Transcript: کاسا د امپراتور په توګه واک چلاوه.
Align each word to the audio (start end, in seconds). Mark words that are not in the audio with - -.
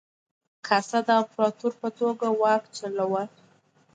کاسا 0.67 0.99
د 1.07 1.09
امپراتور 1.21 1.73
په 1.81 1.89
توګه 1.99 2.27
واک 2.41 2.63
چلاوه. 2.77 3.23